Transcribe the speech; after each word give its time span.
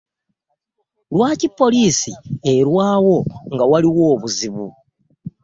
Lwaki 1.13 1.47
poliisi 1.59 2.11
erwawo 2.53 3.17
nga 3.53 3.65
waliwo 3.71 4.03
obuzibu? 4.13 4.67